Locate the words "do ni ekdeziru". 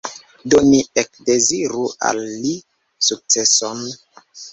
0.51-1.83